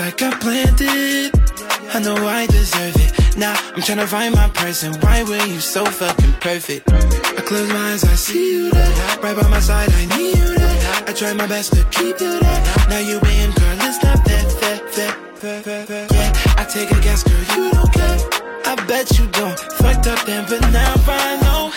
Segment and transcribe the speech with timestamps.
[0.00, 1.30] Like I planned it.
[1.94, 3.36] I know I deserve it.
[3.36, 4.94] Now I'm tryna find my person.
[5.04, 6.90] Why were you so fucking perfect?
[7.38, 8.92] I close my eyes, I see you there.
[9.22, 11.04] Right by my side, I need you there.
[11.08, 12.60] I try my best to keep you there.
[12.88, 16.06] Now you in, girl, it's not fair, fair, fair, fair.
[16.16, 18.18] Yeah, I take a guess, girl, you don't care.
[18.70, 19.58] I bet you don't.
[19.80, 21.72] Fucked up then, but now I know.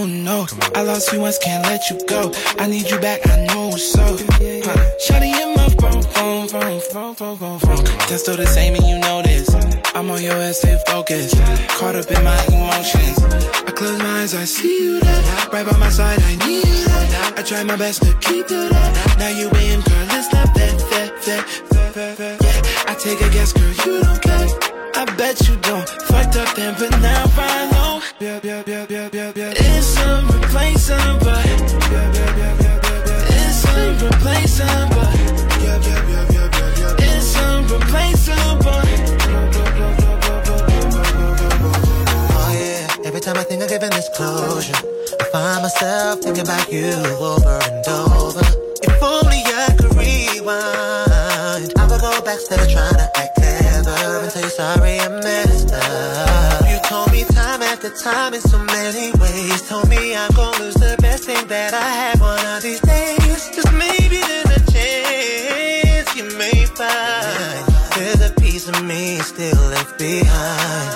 [0.00, 0.46] Oh no,
[0.76, 2.30] I lost you once, can't let you go.
[2.60, 3.98] I need you back, I know so.
[4.00, 4.78] Huh.
[5.02, 7.84] Shawty in my phone, phone, phone, phone, phone, phone, phone.
[8.06, 9.52] That's still the same and you know this.
[9.96, 11.34] I'm on your ass, stay focused.
[11.70, 13.18] Caught up in my emotions.
[13.66, 15.22] I close my eyes, I see you there.
[15.52, 17.32] Right by my side, I need there.
[17.36, 18.92] I try my best to keep you there.
[19.18, 22.36] Now you in, girl, it's not that, that, that, that, that.
[22.40, 24.46] Yeah, I take a guess, girl, you don't care.
[24.94, 25.88] I bet you don't.
[25.88, 28.02] Fucked up then, but now I know.
[28.20, 28.77] Yeah, yeah, yeah,
[46.48, 48.40] back oh, you over and over.
[48.82, 54.30] If only I could rewind, I'ma go back instead of trying to act clever and
[54.32, 56.57] tell you sorry I messed up.
[57.80, 61.24] Told me time time in so many ways, told me I'm gonna lose the best
[61.24, 63.50] thing that I have one of these days.
[63.54, 67.62] Just maybe there's a chance you may find
[67.94, 70.88] there's a piece of me still left behind.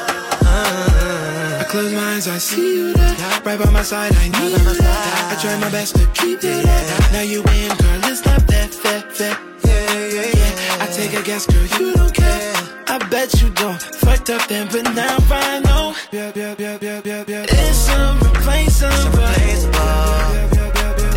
[0.42, 3.14] Uh, I close my eyes, I see you there.
[3.44, 5.30] Right by my side, I need you there.
[5.30, 7.00] I try my best to keep you there.
[7.12, 9.40] Now you in, girl, it's not that, that, that.
[9.64, 10.82] yeah, yeah, yeah.
[10.82, 12.61] I take a guess, girl, you don't care.
[12.92, 13.80] I bet you don't.
[13.80, 15.94] Fucked up then, but now I know.
[16.12, 17.46] Yeah, yeah, yeah, yeah, yeah, yeah.
[17.48, 18.92] It's irreplaceable.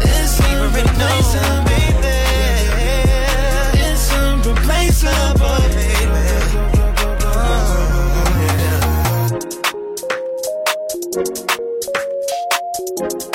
[0.07, 1.65] It's irreplaceable.
[13.17, 13.34] It's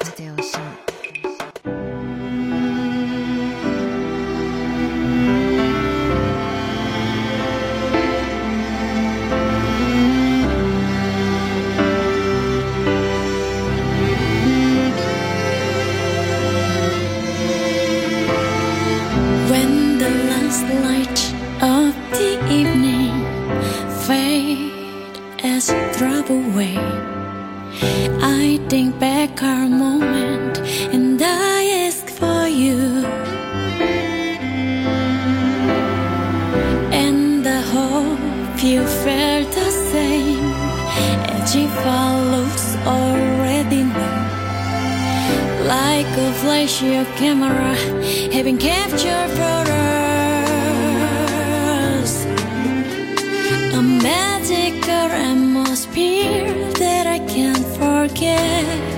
[25.67, 26.75] just away.
[28.21, 30.57] I think back our moment
[30.93, 32.79] and I ask for you.
[36.91, 40.51] And I hope you felt the same
[41.35, 44.17] as if our looks already know.
[45.67, 47.75] Like a flash, your camera
[48.33, 49.70] having captured for.
[58.21, 58.90] again.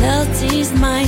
[0.00, 1.04] Felt is my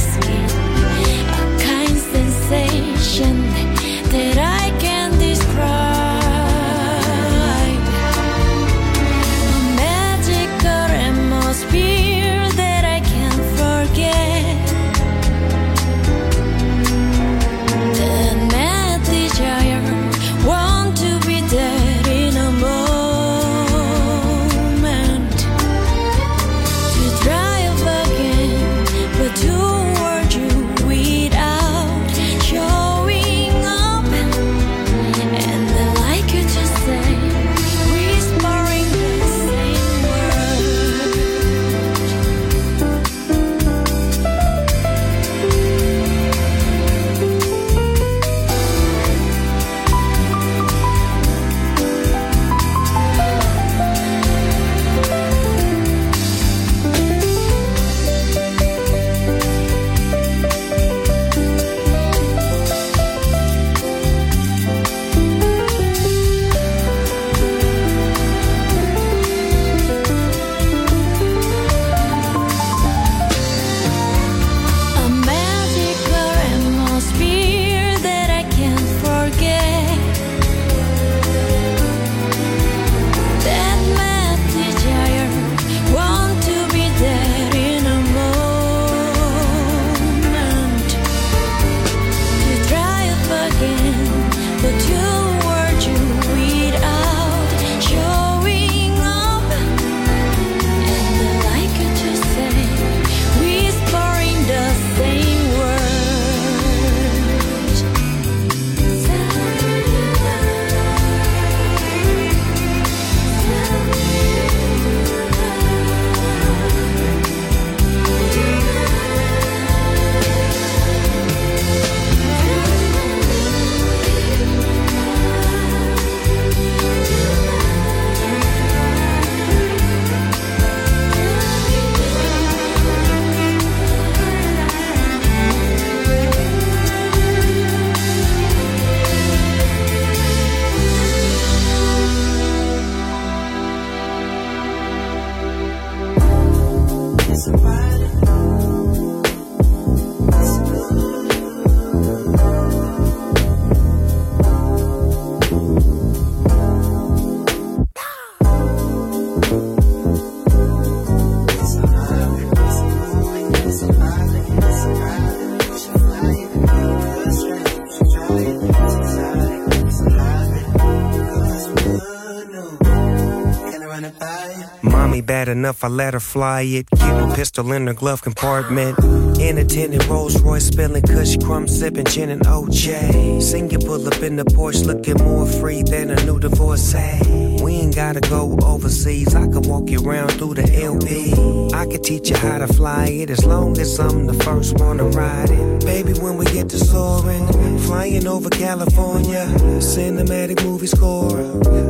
[175.62, 176.88] enough, I let her fly it.
[176.92, 178.98] A pistol in her glove compartment.
[179.38, 183.70] In Independent Rolls Royce spilling Kush crumb sipping gin and OJ.
[183.70, 187.62] You pull up in the Porsche looking more free than a new divorcee.
[187.62, 189.36] We ain't gotta go overseas.
[189.36, 191.32] I can walk you around through the LP.
[191.72, 194.98] I can teach you how to fly it as long as I'm the first one
[194.98, 195.84] to ride it.
[195.84, 197.46] Baby, when we get to soaring,
[197.86, 199.46] flying over California,
[199.78, 201.38] cinematic movie score.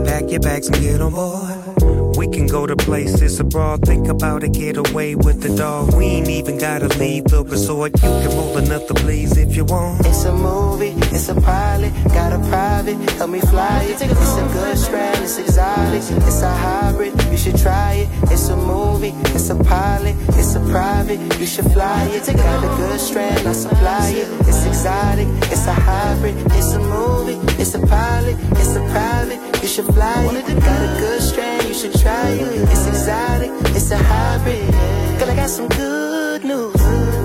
[0.04, 1.51] Pack your bags and get on board.
[2.16, 3.84] We can go to places abroad.
[3.84, 5.94] Think about a getaway with the dog.
[5.94, 7.92] We ain't even gotta leave the resort.
[7.94, 10.06] You can roll another please if you want.
[10.06, 14.00] It's a movie, it's a pilot, got a private, help me fly it.
[14.00, 18.08] It's a good strand, it's exotic, it's a hybrid, you should try it.
[18.30, 22.26] It's a movie, it's a pilot, it's a private, you should fly it.
[22.26, 24.28] Got a good strand, I supply it.
[24.48, 29.68] It's exotic, it's a hybrid, it's a movie, it's a pilot, it's a private, you
[29.68, 30.46] should fly it.
[30.46, 32.68] Got a good strand, you should try it.
[32.70, 34.70] It's exotic, it's a hybrid.
[35.18, 37.21] Girl, I got some good news.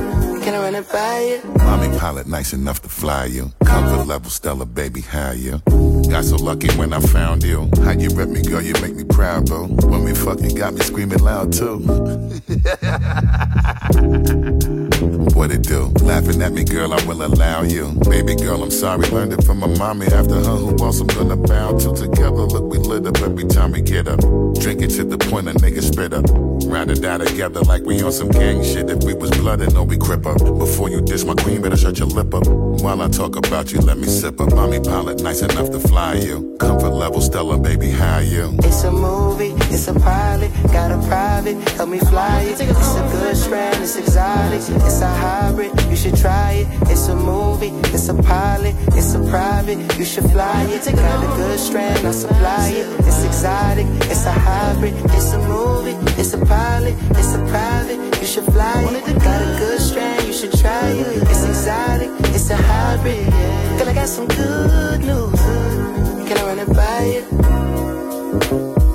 [0.58, 1.42] I run it by you?
[1.64, 3.52] Mommy pilot nice enough to fly you.
[3.64, 5.62] Comfort level stellar, baby, how you?
[6.10, 7.70] Got so lucky when I found you.
[7.84, 9.68] How you rep me, girl, you make me proud, bro.
[9.68, 11.78] When we fucking got me screaming loud too.
[15.38, 15.94] What it do?
[16.02, 17.92] Laughing at me, girl, I will allow you.
[18.10, 20.08] Baby girl, I'm sorry, learned it from my mommy.
[20.08, 21.96] After her, who else I'm gonna bow to?
[21.96, 24.20] Together, look, we lit up every time we get up.
[24.60, 26.26] Drink it to the point a nigga spit up.
[26.66, 28.90] Ride or die together like we on some gang shit.
[28.90, 30.42] If we was blooded, no, we crip up.
[30.58, 32.46] Before you diss my queen, better shut your lip up.
[32.48, 34.54] While I talk about you, let me sip up.
[34.54, 36.56] Mommy pilot, nice enough to fly you.
[36.60, 38.56] Comfort level stellar, baby, how you?
[38.60, 42.60] It's a movie, it's a pilot, got a private, help me fly it.
[42.60, 46.68] It's a good strand, it's exotic, it's a hybrid, you should try it.
[46.90, 50.86] It's a movie, it's a pilot, it's a private, you should fly it.
[50.96, 52.88] Got a good strand, I supply it.
[53.08, 58.28] It's exotic, it's a hybrid, it's a movie, it's a pilot, it's a private, you
[58.28, 59.24] should fly it.
[59.24, 61.24] Got a good strand, you should try it.
[61.24, 63.26] It's exotic, it's a hybrid.
[63.80, 65.42] Girl, I got some good news.
[66.28, 68.87] Can I run it by you?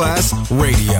[0.00, 0.99] Masterclass Radio,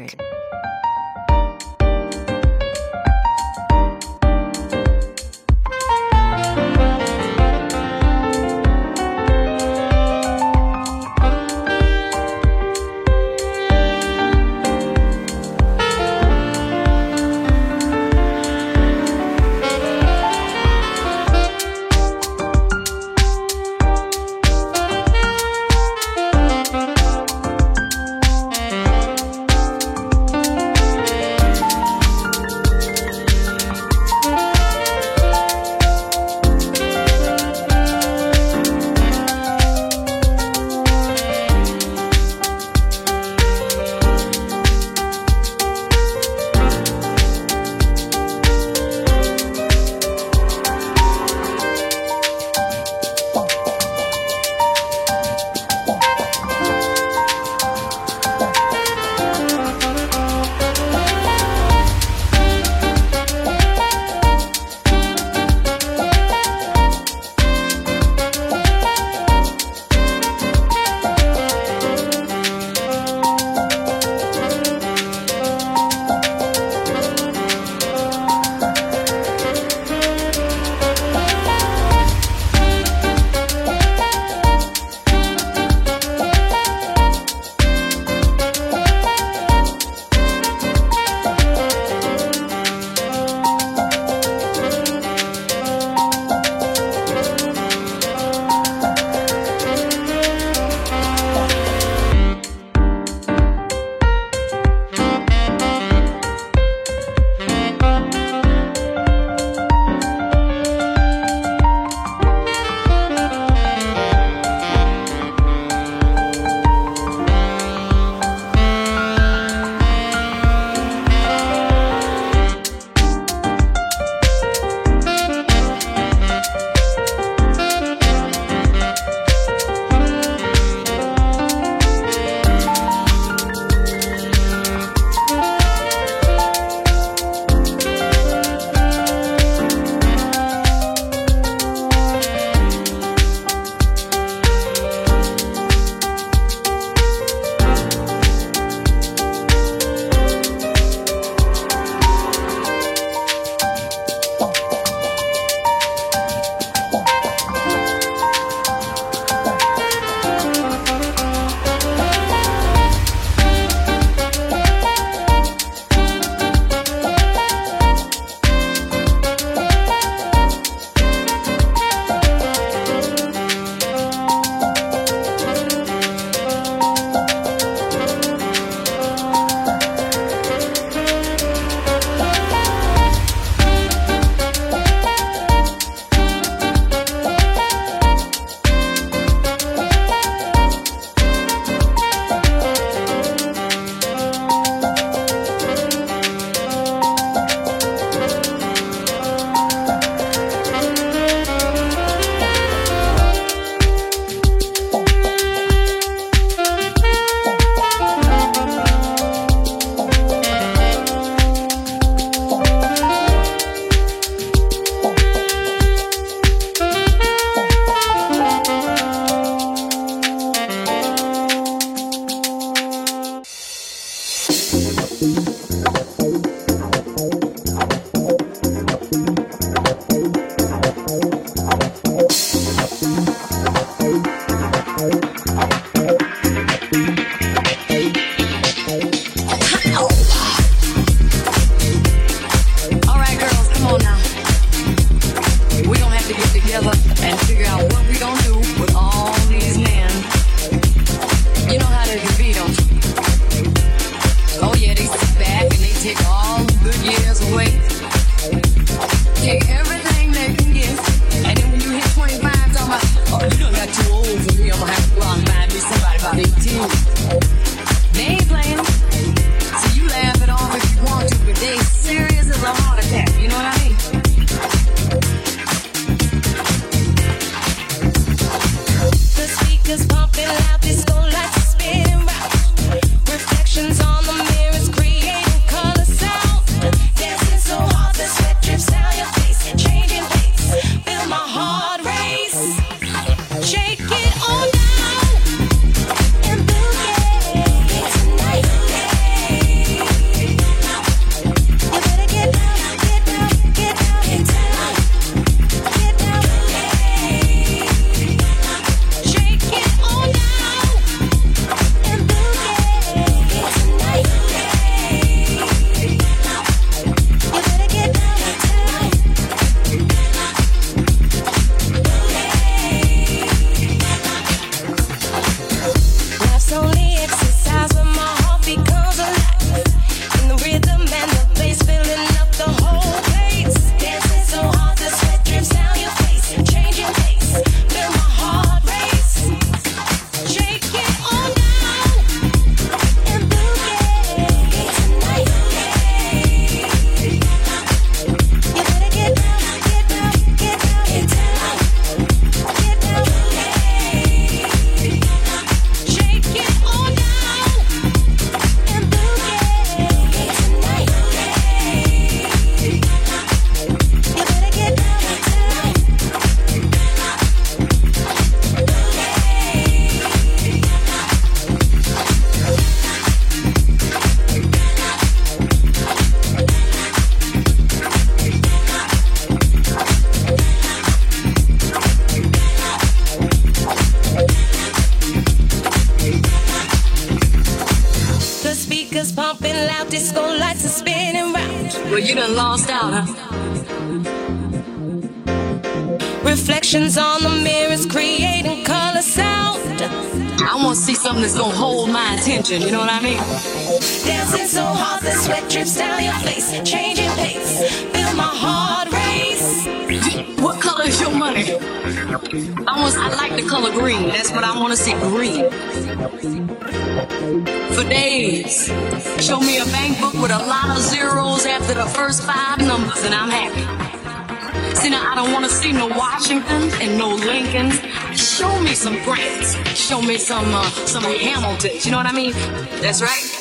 [425.81, 427.89] see no Washington and no Lincoln.
[428.35, 429.73] Show me some Grants.
[429.97, 432.05] Show me some uh, some Hamiltons.
[432.05, 432.53] You know what I mean?
[433.01, 433.60] That's right.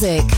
[0.00, 0.37] music.